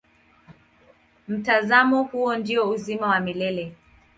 [1.27, 3.75] Mtazamo huo ndio uzima wa milele.